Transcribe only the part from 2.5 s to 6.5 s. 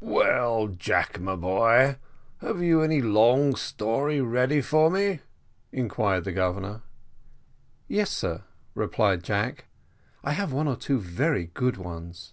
you any long story ready for me?" inquired the